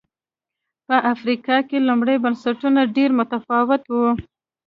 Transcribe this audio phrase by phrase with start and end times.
[0.87, 3.93] په افریقا کې لومړني بنسټونه ډېر متفاوت و.